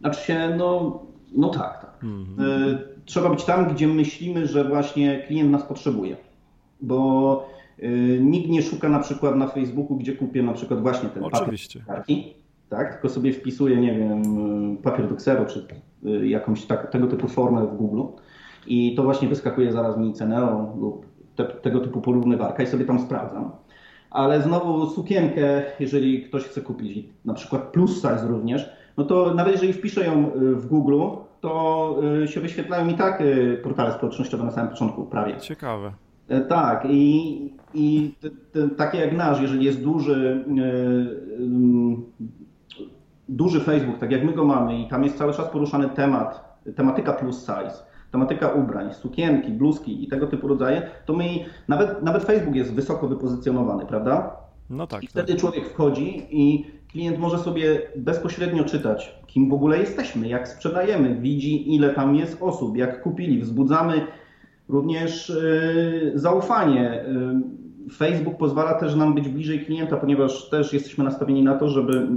[0.00, 0.98] Znaczy się, no
[1.36, 2.04] no tak, tak.
[2.04, 2.50] Mhm.
[2.50, 6.16] E, trzeba być tam, gdzie myślimy, że właśnie klient nas potrzebuje.
[6.80, 7.88] Bo e,
[8.20, 11.80] nikt nie szuka na przykład na Facebooku, gdzie kupię na przykład właśnie ten Oczywiście.
[11.80, 12.34] papier kartki,
[12.68, 12.92] tak?
[12.92, 14.22] tylko sobie wpisuję, nie wiem,
[14.76, 15.66] papier do ksero, czy
[16.06, 18.02] e, jakąś tak, tego typu formę w Google
[18.66, 23.00] i to właśnie wyskakuje zaraz mi cenę lub te, tego typu porównywarka i sobie tam
[23.00, 23.50] sprawdzam.
[24.10, 29.52] Ale znowu sukienkę, jeżeli ktoś chce kupić, na przykład plus size również, no to nawet
[29.52, 31.02] jeżeli wpiszę ją y, w Google,
[31.40, 35.36] to y, się wyświetlają i tak y, portale społecznościowe na samym początku prawie.
[35.36, 35.92] Ciekawe.
[36.28, 40.44] E, tak, i, i te, te, takie jak nasz, jeżeli jest duży,
[43.28, 47.12] duży Facebook, tak jak my go mamy, i tam jest cały czas poruszany temat, tematyka
[47.12, 51.24] plus size, tematyka ubrań, sukienki, bluzki i tego typu rodzaje, to my
[51.68, 54.36] nawet, nawet Facebook jest wysoko wypozycjonowany, prawda?
[54.70, 55.02] No tak.
[55.02, 55.40] I wtedy tak.
[55.40, 61.74] człowiek wchodzi i klient może sobie bezpośrednio czytać, kim w ogóle jesteśmy, jak sprzedajemy, widzi
[61.74, 64.06] ile tam jest osób, jak kupili, wzbudzamy
[64.68, 67.04] również yy, zaufanie.
[67.86, 72.08] Yy, Facebook pozwala też nam być bliżej klienta, ponieważ też jesteśmy nastawieni na to, żeby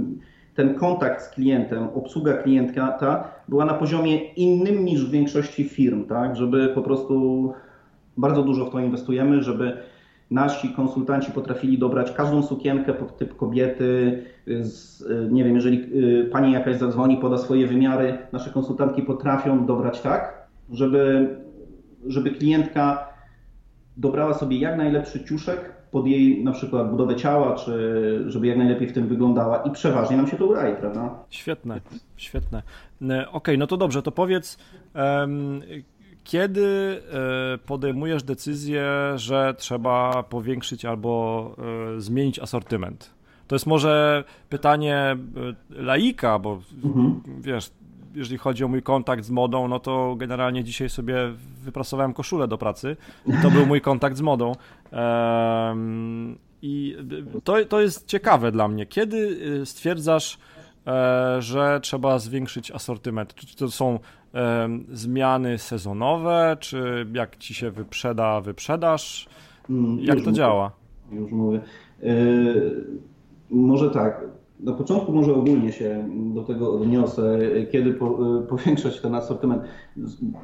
[0.54, 6.36] ten kontakt z klientem, obsługa klienta była na poziomie innym niż w większości firm, tak?
[6.36, 7.52] Żeby po prostu
[8.16, 9.76] bardzo dużo w to inwestujemy, żeby
[10.30, 14.22] nasi konsultanci potrafili dobrać każdą sukienkę pod typ kobiety.
[14.60, 20.00] Z, nie wiem, jeżeli y, pani jakaś zadzwoni, poda swoje wymiary, nasze konsultantki potrafią dobrać
[20.00, 21.28] tak, żeby,
[22.06, 23.08] żeby klientka
[23.96, 28.88] dobrała sobie jak najlepszy ciuszek pod jej na przykład budowę ciała, czy żeby jak najlepiej
[28.88, 31.14] w tym wyglądała i przeważnie nam się to udaje, prawda?
[31.30, 31.80] Świetne,
[32.16, 32.62] świetne.
[33.02, 34.58] E, okej, okay, no to dobrze, to powiedz,
[36.24, 37.02] kiedy
[37.54, 38.84] e, podejmujesz decyzję,
[39.16, 41.56] że trzeba powiększyć albo
[41.96, 43.14] e, zmienić asortyment?
[43.46, 45.16] To jest może pytanie e,
[45.70, 47.22] laika, bo mhm.
[47.40, 47.70] wiesz,
[48.14, 51.16] jeżeli chodzi o mój kontakt z modą, no to generalnie dzisiaj sobie
[51.62, 52.96] wyprasowałem koszulę do pracy.
[53.42, 54.52] To był mój kontakt z modą.
[56.62, 56.96] I
[57.44, 58.86] to, to jest ciekawe dla mnie.
[58.86, 60.38] Kiedy stwierdzasz,
[61.38, 63.34] że trzeba zwiększyć asortyment?
[63.34, 63.98] Czy to są
[64.92, 69.28] zmiany sezonowe, czy jak ci się wyprzeda, wyprzedaż?
[69.70, 70.32] Mm, jak to mówię.
[70.32, 70.72] działa?
[71.12, 71.60] Już mówię.
[72.02, 72.84] Yy,
[73.50, 74.24] może tak.
[74.60, 77.38] Na początku może ogólnie się do tego odniosę,
[77.72, 79.62] kiedy po, yy, powiększać ten asortyment.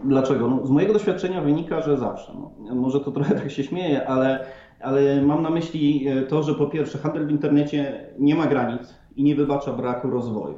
[0.05, 0.49] Dlaczego?
[0.49, 2.33] No, z mojego doświadczenia wynika, że zawsze.
[2.35, 4.47] No, może to trochę tak się śmieje, ale,
[4.81, 9.25] ale mam na myśli to, że po pierwsze handel w internecie nie ma granic i
[9.25, 10.55] nie wybacza braku rozwoju.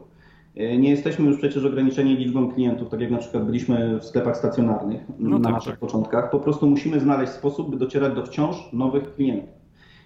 [0.58, 4.36] E, nie jesteśmy już przecież ograniczeni liczbą klientów, tak jak na przykład byliśmy w sklepach
[4.36, 5.80] stacjonarnych no na tak, naszych tak.
[5.80, 6.30] początkach.
[6.30, 9.50] Po prostu musimy znaleźć sposób, by docierać do wciąż nowych klientów.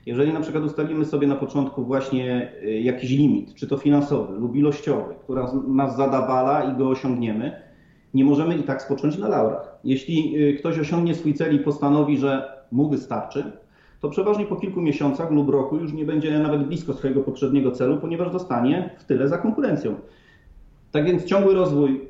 [0.07, 4.57] Jeżeli na przykład ustalimy sobie na początku właśnie e, jakiś limit, czy to finansowy lub
[4.57, 7.53] ilościowy, który nas zadawala i go osiągniemy,
[8.15, 9.79] nie możemy i tak spocząć na laurach.
[9.85, 13.53] Jeśli e, ktoś osiągnie swój cel i postanowi, że mu wystarczy,
[14.01, 17.97] to przeważnie po kilku miesiącach lub roku już nie będzie nawet blisko swojego poprzedniego celu,
[17.97, 19.95] ponieważ zostanie w tyle za konkurencją.
[20.92, 22.00] Tak więc ciągły rozwój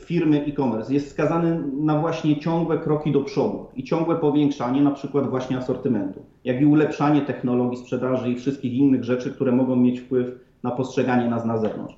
[0.00, 5.30] firmy e-commerce jest skazany na właśnie ciągłe kroki do przodu i ciągłe powiększanie na przykład
[5.30, 10.38] właśnie asortymentu, jak i ulepszanie technologii sprzedaży i wszystkich innych rzeczy, które mogą mieć wpływ
[10.62, 11.94] na postrzeganie nas na zewnątrz.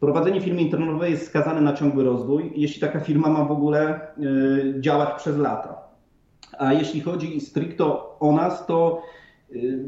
[0.00, 4.80] Prowadzenie firmy internetowej jest skazane na ciągły rozwój, jeśli taka firma ma w ogóle y,
[4.80, 5.78] działać przez lata.
[6.58, 9.02] A jeśli chodzi stricto o nas, to
[9.52, 9.84] y,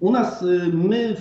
[0.00, 1.16] u nas y, my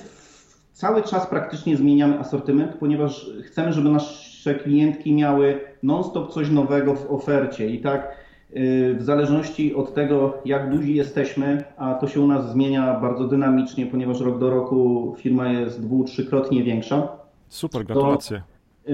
[0.73, 7.11] cały czas praktycznie zmieniamy asortyment, ponieważ chcemy, żeby nasze klientki miały non-stop coś nowego w
[7.11, 8.23] ofercie i tak
[8.95, 13.85] w zależności od tego, jak duzi jesteśmy, a to się u nas zmienia bardzo dynamicznie,
[13.85, 17.07] ponieważ rok do roku firma jest dwu, trzykrotnie większa,
[17.47, 18.41] Super, gratulacje.
[18.85, 18.91] To,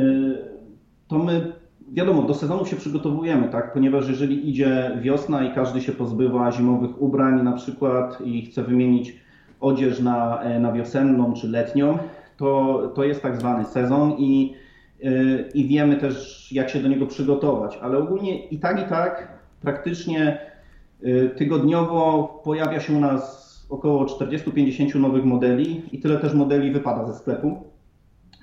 [1.07, 1.51] to my,
[1.91, 3.73] wiadomo, do sezonu się przygotowujemy, tak?
[3.73, 9.15] Ponieważ jeżeli idzie wiosna i każdy się pozbywa zimowych ubrań na przykład i chce wymienić
[9.59, 11.97] odzież na, e, na wiosenną czy letnią,
[12.37, 14.55] to, to jest tak zwany sezon i,
[15.03, 15.09] e,
[15.53, 17.79] i wiemy też, jak się do niego przygotować.
[17.81, 20.37] Ale ogólnie i tak, i tak praktycznie
[21.03, 27.07] e, tygodniowo pojawia się u nas około 40-50 nowych modeli i tyle też modeli wypada
[27.07, 27.63] ze sklepu.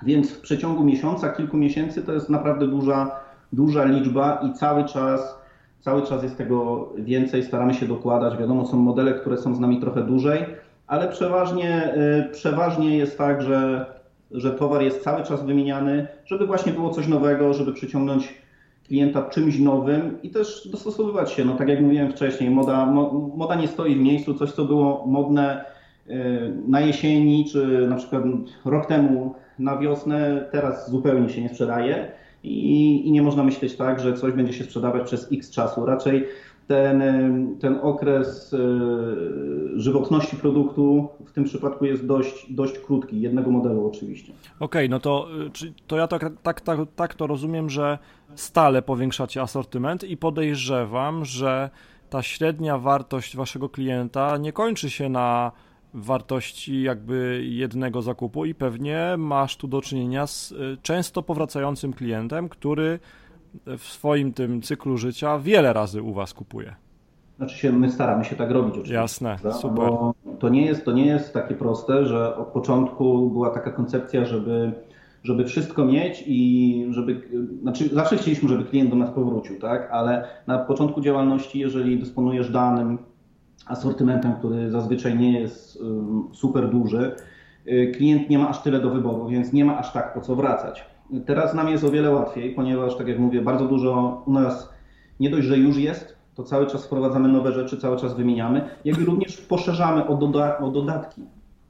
[0.05, 3.11] Więc w przeciągu miesiąca, kilku miesięcy to jest naprawdę duża,
[3.53, 5.39] duża liczba i cały czas,
[5.79, 8.37] cały czas jest tego więcej, staramy się dokładać.
[8.37, 10.45] Wiadomo, są modele, które są z nami trochę dłużej,
[10.87, 13.85] ale przeważnie, y, przeważnie jest tak, że,
[14.31, 18.33] że towar jest cały czas wymieniany, żeby właśnie było coś nowego, żeby przyciągnąć
[18.87, 21.45] klienta czymś nowym i też dostosowywać się.
[21.45, 22.85] No tak jak mówiłem wcześniej, moda,
[23.35, 25.65] moda nie stoi w miejscu, coś co było modne
[26.07, 26.13] y,
[26.67, 28.23] na jesieni, czy na przykład
[28.65, 32.11] rok temu na wiosnę teraz zupełnie się nie sprzedaje
[32.43, 35.85] i, i nie można myśleć tak, że coś będzie się sprzedawać przez x czasu.
[35.85, 36.27] Raczej
[36.67, 37.03] ten,
[37.59, 38.57] ten okres e,
[39.79, 44.33] żywotności produktu w tym przypadku jest dość, dość krótki, jednego modelu oczywiście.
[44.59, 45.27] Okej, okay, no to,
[45.63, 47.97] y, to ja tak, tak, tak, tak to rozumiem, że
[48.35, 51.69] stale powiększacie asortyment i podejrzewam, że
[52.09, 55.51] ta średnia wartość waszego klienta nie kończy się na
[55.93, 62.49] wartości jakby jednego zakupu i pewnie masz tu do czynienia z y, często powracającym klientem,
[62.49, 62.99] który
[63.77, 66.75] w swoim tym cyklu życia wiele razy u was kupuje.
[67.37, 68.95] Znaczy się, my staramy się tak robić oczywiście.
[68.95, 69.59] Jasne, prawda?
[69.59, 69.89] super.
[69.89, 74.25] Bo to nie, jest, to nie jest takie proste, że od początku była taka koncepcja,
[74.25, 74.71] żeby,
[75.23, 77.21] żeby wszystko mieć i żeby,
[77.61, 79.89] znaczy zawsze chcieliśmy, żeby klient do nas powrócił, tak?
[79.91, 82.97] Ale na początku działalności, jeżeli dysponujesz danym,
[83.65, 85.83] asortymentem, który zazwyczaj nie jest
[86.33, 87.15] super duży,
[87.67, 90.35] y, klient nie ma aż tyle do wyboru, więc nie ma aż tak po co
[90.35, 90.85] wracać.
[91.25, 94.73] Teraz nam jest o wiele łatwiej, ponieważ, tak jak mówię, bardzo dużo u nas
[95.19, 98.97] nie dość, że już jest, to cały czas wprowadzamy nowe rzeczy, cały czas wymieniamy, jak
[98.99, 101.21] i również poszerzamy o, doda o dodatki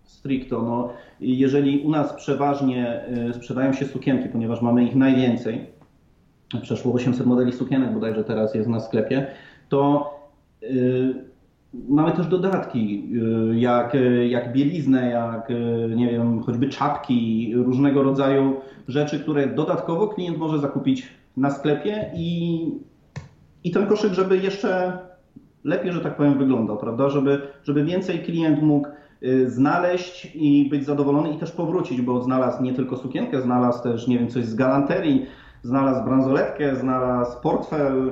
[0.03, 0.61] stricto.
[0.61, 5.65] No, jeżeli u nas przeważnie y, sprzedają się sukienki, ponieważ mamy ich najwięcej,
[6.61, 9.27] przeszło 800 modeli sukienek bodajże teraz jest na sklepie,
[9.69, 10.13] to
[10.61, 11.27] yy,
[11.73, 13.09] Mamy też dodatki,
[13.51, 18.55] y, jak, y, jak bieliznę, jak y, nie wiem, choćby czapki, różnego rodzaju
[18.87, 22.67] rzeczy, które dodatkowo klient może zakupić na sklepie i,
[23.63, 24.97] i ten koszyk, żeby jeszcze
[25.63, 27.09] lepiej, że tak powiem, wyglądał, prawda?
[27.09, 28.87] Żeby, żeby więcej klient mógł
[29.45, 34.19] znaleźć i być zadowolony i też powrócić, bo znalazł nie tylko sukienkę, znalazł też, nie
[34.19, 35.25] wiem, coś z galanterii,
[35.63, 38.11] znalazł bransoletkę, znalazł portfel,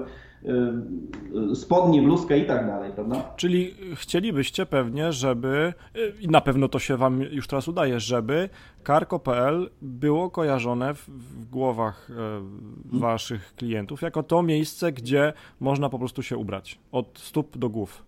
[1.53, 3.33] spodnie, bluzkę i tak dalej, prawda?
[3.35, 8.49] Czyli chcielibyście pewnie, żeby, y, i na pewno to się wam już teraz udaje, żeby
[8.83, 15.99] Karko.pl było kojarzone w, w głowach y, waszych klientów jako to miejsce, gdzie można po
[15.99, 18.05] prostu się ubrać, od stóp do głów.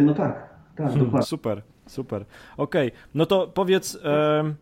[0.00, 1.26] No tak, tak, hmm, dokładnie.
[1.26, 2.24] Super, super.
[2.56, 3.00] Okej, okay.
[3.14, 3.98] no to powiedz...
[4.04, 4.54] E,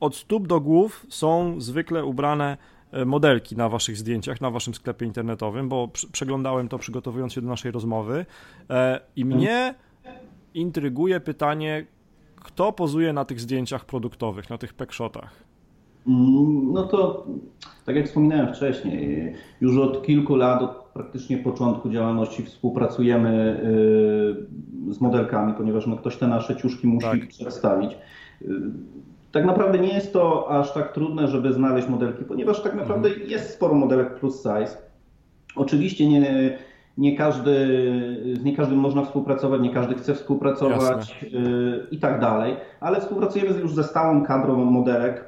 [0.00, 2.56] od stóp do głów są zwykle ubrane
[3.06, 7.72] modelki na waszych zdjęciach, na waszym sklepie internetowym, bo przeglądałem to przygotowując się do naszej
[7.72, 8.26] rozmowy
[8.70, 9.74] e, i mnie
[10.54, 11.86] intryguje pytanie,
[12.36, 15.44] kto pozuje na tych zdjęciach produktowych, na tych packshotach?
[16.06, 17.26] Mm, no to
[17.86, 23.60] tak jak wspominałem wcześniej, już od kilku lat, od praktycznie początku działalności współpracujemy
[24.88, 27.28] y, z modelkami, ponieważ no ktoś te nasze ciuszki musi tak.
[27.28, 27.90] przedstawić.
[29.30, 33.08] Y, tak naprawdę nie jest to aż tak trudne, żeby znaleźć modelki, ponieważ tak naprawdę
[33.08, 33.30] mhm.
[33.30, 34.76] jest sporo modelek plus size.
[35.56, 36.58] Oczywiście nie,
[36.98, 37.50] nie, każdy,
[38.40, 41.24] z nie każdym można współpracować, nie każdy chce współpracować.
[41.24, 45.24] Y, i tak dalej, ale współpracujemy już ze stałą kadrą modelek.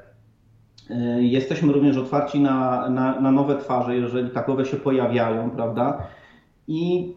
[0.90, 6.06] Y, jesteśmy również otwarci na, na, na nowe twarze, jeżeli takowe się pojawiają, prawda?
[6.68, 7.14] I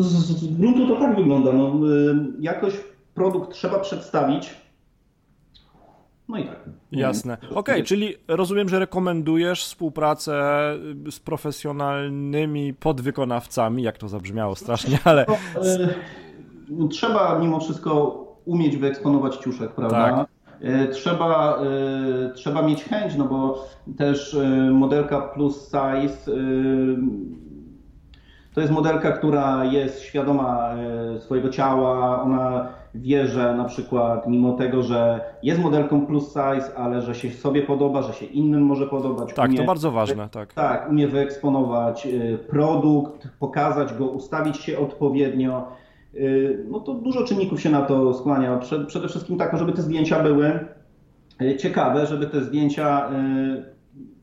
[0.00, 1.52] Z gruntu to tak wygląda.
[1.52, 1.74] No,
[2.40, 2.74] jakoś
[3.14, 4.67] produkt trzeba przedstawić.
[6.28, 6.56] No i tak.
[6.92, 7.34] Jasne.
[7.34, 10.32] Okej, okay, czyli rozumiem, że rekomendujesz współpracę
[11.10, 15.26] z profesjonalnymi podwykonawcami, jak to zabrzmiało strasznie, ale.
[16.68, 20.16] No, trzeba mimo wszystko umieć wyeksponować ciuszek, prawda?
[20.16, 20.28] Tak.
[20.60, 26.32] E, trzeba, e, trzeba mieć chęć, no bo też e, modelka plus size
[28.54, 30.70] to jest modelka, która jest świadoma
[31.18, 37.02] swojego ciała, ona wie, że na przykład mimo tego, że jest modelką plus size, ale
[37.02, 39.34] że się sobie podoba, że się innym może podobać.
[39.34, 40.54] Tak, umie, to bardzo ważne, tak.
[40.54, 42.08] Tak, umie wyeksponować
[42.48, 45.66] produkt, pokazać go, ustawić się odpowiednio.
[46.14, 48.60] Y, no to dużo czynników się na to skłania.
[48.86, 50.58] Przede wszystkim tak, żeby te zdjęcia były
[51.58, 53.10] ciekawe, żeby te zdjęcia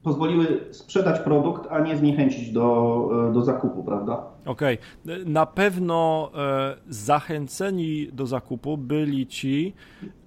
[0.05, 4.23] pozwoliły sprzedać produkt, a nie zniechęcić do, do zakupu, prawda?
[4.45, 4.77] Okej.
[5.03, 5.25] Okay.
[5.25, 9.73] Na pewno e, zachęceni do zakupu byli ci,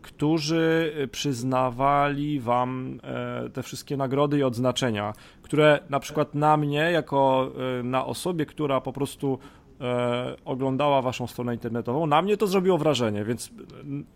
[0.02, 5.12] którzy przyznawali wam e, te wszystkie nagrody i odznaczenia,
[5.42, 9.38] które na przykład na mnie, jako e, na osobie, która po prostu
[9.80, 12.06] e, oglądała waszą stronę internetową.
[12.06, 13.50] Na mnie to zrobiło wrażenie, więc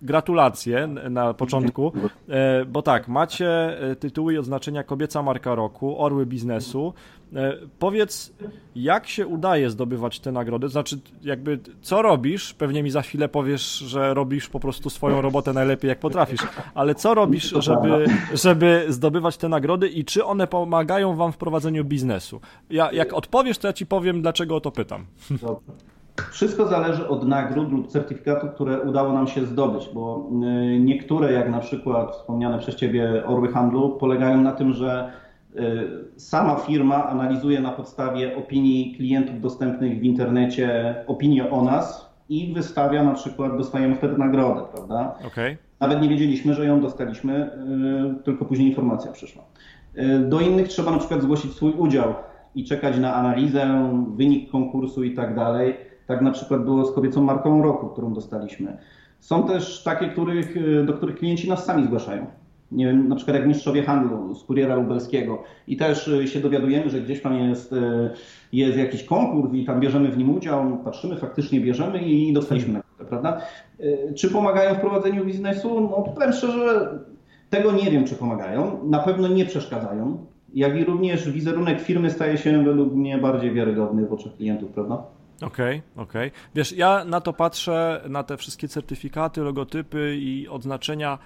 [0.03, 1.93] gratulacje na początku,
[2.29, 6.95] e, bo tak, macie e, tytuły i oznaczenia Kobieca Marka Roku, Orły Biznesu.
[7.37, 8.35] E, powiedz,
[8.75, 10.69] jak się udaje zdobywać te nagrody?
[10.69, 12.55] Znaczy, jakby, co robisz?
[12.55, 16.41] Pewnie mi za chwilę powiesz, że robisz po prostu swoją robotę najlepiej, jak potrafisz,
[16.75, 21.85] ale co robisz, żeby, żeby zdobywać te nagrody i czy one pomagają wam w prowadzeniu
[21.85, 22.41] biznesu?
[22.71, 25.07] Ja, jak odpowiesz, to ja ci powiem, dlaczego o to pytam.
[26.31, 30.29] Wszystko zależy od nagród lub certyfikatów, które udało nam się zdobyć, bo
[30.75, 35.13] y, niektóre, jak na przykład wspomniane przez Ciebie orły handlu, polegają na tym, że
[36.17, 43.05] sama firma analizuje na podstawie opinii klientów dostępnych w internecie opinię o nas i wystawia
[43.05, 45.15] na przykład, dostajemy wtedy nagrodę, prawda?
[45.27, 45.57] Okay.
[45.81, 47.51] Nawet nie wiedzieliśmy, że ją dostaliśmy,
[48.21, 49.43] y, tylko później informacja przyszła.
[50.29, 52.15] Do innych trzeba na przykład zgłosić swój udział
[52.55, 55.77] i czekać na analizę, wynik konkursu i tak dalej.
[56.07, 58.77] Tak na przykład było z kobiecą marką roku, którą dostaliśmy.
[59.21, 62.27] Są też takie, których, y, do których klienci nas sami zgłaszają.
[62.73, 66.91] Nie wiem, na przykład jak mistrzowie handlu z kuriera lubelskiego i też y, się dowiadujemy,
[66.91, 68.11] że gdzieś tam jest, y,
[68.53, 73.05] jest jakiś konkurs i tam bierzemy w nim udział, patrzymy, faktycznie bierzemy i dostaliśmy nagrodę,
[73.09, 73.41] prawda?
[74.17, 75.81] Czy pomagają w prowadzeniu biznesu?
[75.81, 76.99] No powiem szczerze,
[77.51, 78.85] tego nie wiem, czy pomagają.
[78.85, 80.27] Na pewno nie przeszkadzają.
[80.55, 85.03] Jak i również wizerunek firmy staje się według mnie bardziej wiarygodny w oczach klientów, prawda?
[85.43, 86.29] Okej, okay, okej.
[86.29, 86.41] Okay.
[86.55, 91.19] Wiesz, ja na to patrzę, na te wszystkie certyfikaty, logotypy i odznaczenia.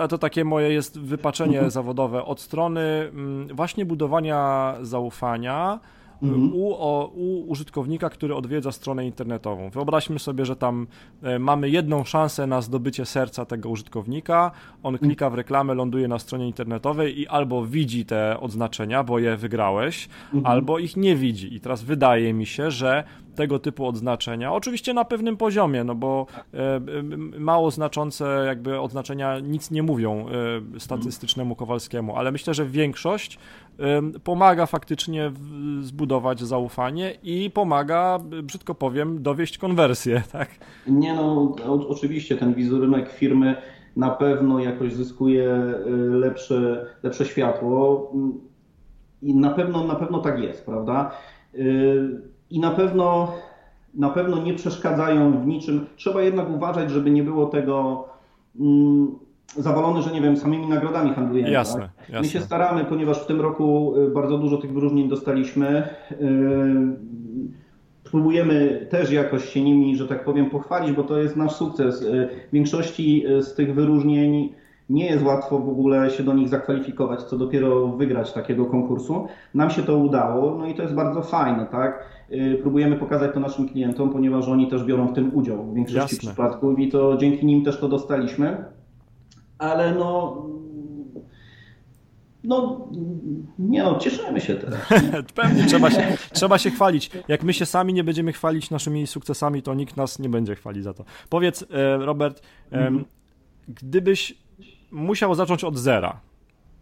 [0.00, 5.80] A to takie moje jest wypaczenie zawodowe od strony mm, właśnie budowania zaufania,
[6.22, 6.54] mhm.
[6.54, 9.70] u, o, u użytkownika, który odwiedza stronę internetową.
[9.70, 10.86] Wyobraźmy sobie, że tam
[11.22, 14.50] e, mamy jedną szansę na zdobycie serca tego użytkownika,
[14.82, 15.10] on mhm.
[15.10, 20.08] klika w reklamę, ląduje na stronie internetowej i albo widzi te odznaczenia, bo je wygrałeś,
[20.34, 20.46] mhm.
[20.46, 21.54] albo ich nie widzi.
[21.54, 23.04] I teraz wydaje mi się, że
[23.36, 24.52] tego typu odznaczenia.
[24.52, 26.80] Oczywiście na pewnym poziomie, no bo e,
[27.38, 30.26] mało znaczące jakby odznaczenia nic nie mówią
[30.76, 33.38] e, statystycznemu Kowalskiemu, ale myślę, że większość
[34.24, 35.32] pomaga faktycznie
[35.80, 40.48] zbudować zaufanie i pomaga, brzydko powiem, dowieść konwersję, tak?
[40.86, 41.56] Nie no,
[41.88, 43.56] oczywiście ten wizerunek firmy
[43.96, 45.50] na pewno jakoś zyskuje
[45.86, 48.12] y, lepsze, lepsze światło
[49.22, 51.10] i na pewno, na pewno tak jest, prawda?
[51.54, 53.32] Y, I na pewno,
[53.94, 55.86] na pewno nie przeszkadzają w niczym.
[55.96, 58.04] Trzeba jednak uważać, żeby nie było tego
[58.60, 59.18] mm,
[59.54, 61.50] zawalony, że nie wiem, samymi nagrodami handlujemy.
[61.50, 62.08] Jasne, tak?
[62.08, 62.20] jasne.
[62.20, 65.88] My się staramy, ponieważ w tym roku y, bardzo dużo tych wyróżnień dostaliśmy.
[66.12, 66.16] Y,
[68.04, 72.02] próbujemy też jakoś się nimi, że tak powiem, pochwalić, bo to jest nasz sukces.
[72.02, 74.52] Y, w większości z tych wyróżnień
[74.90, 79.26] nie jest łatwo w ogóle się do nich zakwalifikować, co dopiero wygrać takiego konkursu.
[79.54, 82.04] Nam się to udało, no i to jest bardzo fajne, tak?
[82.62, 86.28] Próbujemy pokazać to naszym klientom, ponieważ oni też biorą w tym udział w większości Jasne.
[86.28, 88.64] przypadków i to dzięki nim też to dostaliśmy
[89.58, 90.42] ale no
[92.46, 92.88] no,
[93.58, 94.80] nie no, cieszymy się teraz.
[95.34, 97.10] Pewnie, trzeba się, trzeba się chwalić.
[97.28, 100.84] Jak my się sami nie będziemy chwalić naszymi sukcesami, to nikt nas nie będzie chwalić
[100.84, 101.04] za to.
[101.28, 103.04] Powiedz, e, Robert, mhm.
[103.68, 104.34] gdybyś
[104.90, 106.20] musiał zacząć od zera,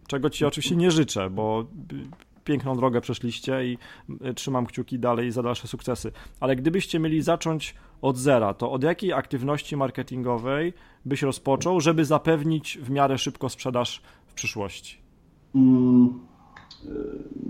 [0.07, 1.65] czego ci oczywiście nie życzę, bo
[2.45, 3.77] piękną drogę przeszliście i
[4.21, 6.11] e, trzymam kciuki dalej za dalsze sukcesy.
[6.39, 10.73] Ale gdybyście mieli zacząć od zera, to od jakiej aktywności marketingowej
[11.05, 14.97] byś rozpoczął, żeby zapewnić w miarę szybko sprzedaż w przyszłości?
[15.55, 16.19] Mm,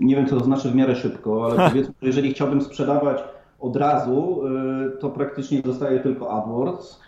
[0.00, 3.22] nie wiem, co to znaczy w miarę szybko, ale powiedzmy, że jeżeli chciałbym sprzedawać
[3.60, 4.42] od razu,
[5.00, 7.05] to praktycznie dostaję tylko AdWords.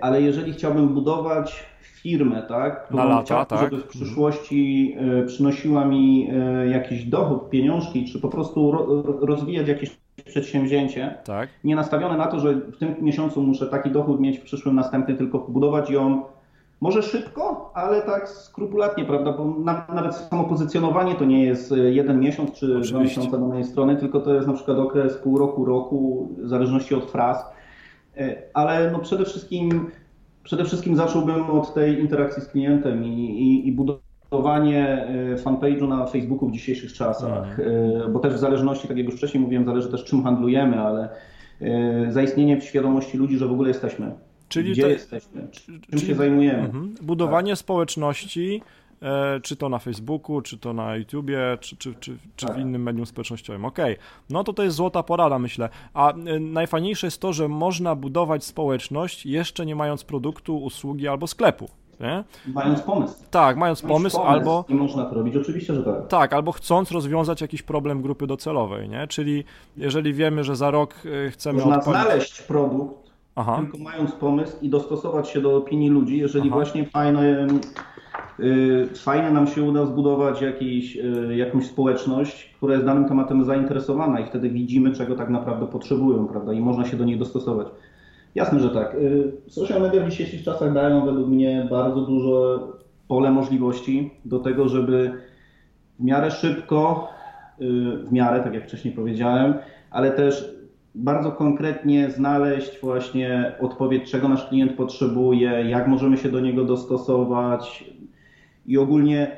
[0.00, 3.60] Ale jeżeli chciałbym budować firmę, tak, którą Na lata, chciałbym, tak.
[3.60, 6.30] żeby w przyszłości przynosiła mi
[6.70, 8.72] jakiś dochód, pieniążki, czy po prostu
[9.20, 11.48] rozwijać jakieś przedsięwzięcie, tak.
[11.64, 15.14] nie nastawione na to, że w tym miesiącu muszę taki dochód mieć, w przyszłym następny,
[15.14, 16.22] tylko budować ją
[16.80, 19.32] może szybko, ale tak skrupulatnie, prawda?
[19.32, 19.54] Bo
[19.94, 22.92] nawet samo pozycjonowanie to nie jest jeden miesiąc czy Oczywiście.
[22.94, 26.94] dwa miesiące danej strony, tylko to jest na przykład okres pół roku, roku, w zależności
[26.94, 27.53] od fraz.
[28.16, 29.90] E, ale no przede wszystkim
[30.42, 36.06] przede wszystkim zacząłbym od tej interakcji z klientem i, i, i budowanie e, fanpage'u na
[36.06, 38.12] Facebooku w dzisiejszych czasach, mhm.
[38.12, 41.08] bo też w zależności, tak jak już wcześniej mówiłem, zależy też czym handlujemy, ale
[42.08, 44.12] zaistnienie w świadomości ludzi, że w ogóle jesteśmy.
[44.48, 44.90] Czyli Gdzie te...
[44.90, 45.48] jesteśmy?
[45.50, 46.06] Czym czyli...
[46.06, 46.58] się zajmujemy?
[46.58, 46.94] Mhm.
[47.02, 47.58] Budowanie tak.
[47.58, 48.83] społeczności, e,
[49.42, 52.56] czy to na Facebooku, czy to na YouTubie, czy, czy, czy, czy tak.
[52.56, 53.64] w innym medium społecznościowym.
[53.64, 54.04] Okej, okay.
[54.30, 55.68] no to to jest złota porada, myślę.
[55.94, 61.26] A e, najfajniejsze jest to, że można budować społeczność jeszcze nie mając produktu, usługi albo
[61.26, 61.68] sklepu.
[62.00, 62.24] Nie?
[62.46, 63.14] Mając pomysł.
[63.30, 64.64] Tak, mając, mając pomysł, pomysł, albo.
[64.68, 66.08] I można to robić, oczywiście, że tak.
[66.08, 69.06] Tak, albo chcąc rozwiązać jakiś problem grupy docelowej, nie?
[69.06, 69.44] Czyli
[69.76, 70.94] jeżeli wiemy, że za rok
[71.26, 71.58] e, chcemy.
[71.58, 72.02] Można odpalić...
[72.02, 73.58] znaleźć produkt, Aha.
[73.60, 76.56] tylko mając pomysł i dostosować się do opinii ludzi, jeżeli Aha.
[76.56, 77.46] właśnie fajne,
[78.94, 84.26] fajnie nam się uda zbudować jakiś, yy, jakąś społeczność, która jest danym tematem zainteresowana i
[84.26, 87.66] wtedy widzimy, czego tak naprawdę potrzebują, prawda, i można się do nich dostosować.
[88.34, 88.94] Jasne, że tak.
[88.94, 92.68] Yy, social media w dzisiejszych czasach dają według mnie bardzo dużo
[93.08, 95.12] pole możliwości do tego, żeby
[96.00, 97.08] w miarę szybko,
[98.04, 99.54] w miarę, tak jak wcześniej powiedziałem,
[99.90, 100.54] ale też
[100.94, 107.84] bardzo konkretnie znaleźć właśnie odpowiedź, czego nasz klient potrzebuje, jak możemy się do niego dostosować
[108.66, 109.36] i ogólnie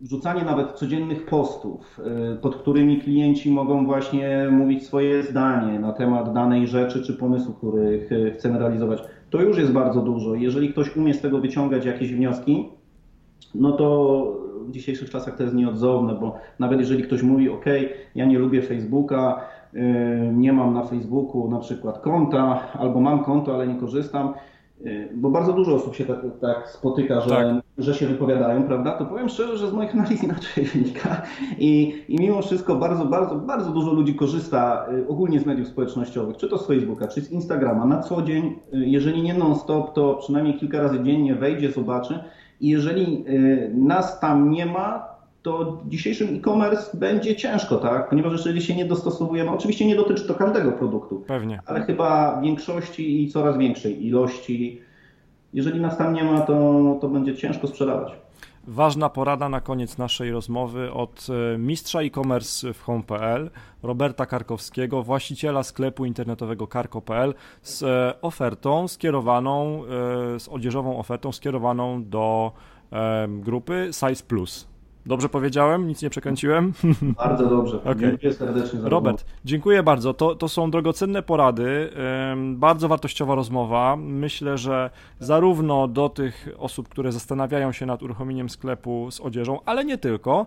[0.00, 2.00] wrzucanie nawet codziennych postów,
[2.34, 7.54] y, pod którymi klienci mogą właśnie mówić swoje zdanie na temat danej rzeczy czy pomysłu,
[7.54, 9.02] który chcemy realizować.
[9.30, 10.34] To już jest bardzo dużo.
[10.34, 12.68] Jeżeli ktoś umie z tego wyciągać jakieś wnioski,
[13.54, 14.24] no to
[14.66, 17.64] w dzisiejszych czasach to jest nieodzowne, bo nawet jeżeli ktoś mówi, OK,
[18.14, 19.40] ja nie lubię Facebooka,
[19.76, 24.34] Y, nie mam na Facebooku na przykład konta, albo mam konto, ale nie korzystam,
[25.14, 27.46] bo bardzo dużo osób się tak, tak spotyka, że, tak.
[27.78, 28.92] że się wypowiadają, prawda?
[28.92, 31.22] To powiem szczerze, że z moich analiz inaczej wynika.
[31.58, 36.36] I, I mimo wszystko bardzo, bardzo, bardzo dużo ludzi korzysta y, ogólnie z mediów społecznościowych,
[36.36, 38.58] czy to z Facebooka, czy z Instagrama na co dzień.
[38.72, 42.18] Jeżeli nie non-stop, to przynajmniej kilka razy dziennie wejdzie, zobaczy.
[42.60, 43.24] I jeżeli
[43.74, 45.13] nas tam nie ma,
[45.44, 48.08] to dzisiejszym e-commerce będzie ciężko, tak?
[48.08, 51.60] Ponieważ jeżeli się nie dostosowujemy, oczywiście nie dotyczy to każdego produktu, Pewnie.
[51.66, 54.80] ale chyba większości i coraz większej ilości.
[55.52, 58.12] Jeżeli nas tam nie ma, to, to będzie ciężko sprzedawać.
[58.66, 63.50] Ważna porada na koniec naszej rozmowy od e, mistrza e-commerce w home.pl,
[63.82, 72.04] Roberta Karkowskiego, właściciela sklepu internetowego karko.pl z e, ofertą skierowaną, e, z odzieżową ofertą skierowaną
[72.04, 72.52] do
[73.28, 74.73] grupy Size Plus.
[75.06, 75.88] Dobrze powiedziałem?
[75.88, 76.72] Nic nie przekręciłem?
[77.24, 77.80] Bardzo dobrze.
[77.80, 77.96] Okay.
[77.96, 79.40] Dziękuję serdecznie za Robert, rozmowę.
[79.44, 80.14] dziękuję bardzo.
[80.14, 81.90] To, to są drogocenne porady,
[82.54, 83.96] bardzo wartościowa rozmowa.
[83.96, 84.90] Myślę, że
[85.20, 90.46] zarówno do tych osób, które zastanawiają się nad uruchomieniem sklepu z odzieżą, ale nie tylko.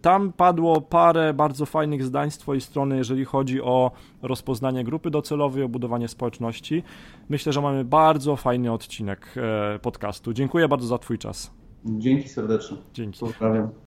[0.00, 3.90] Tam padło parę bardzo fajnych zdań z Twojej strony, jeżeli chodzi o
[4.22, 6.82] rozpoznanie grupy docelowej, o budowanie społeczności.
[7.28, 10.32] Myślę, że mamy bardzo fajny odcinek e, podcastu.
[10.32, 11.65] Dziękuję bardzo za Twój czas.
[11.86, 12.76] Dzięki serdecznie.
[12.94, 13.20] Dzięki.
[13.20, 13.70] Pozdrawiam.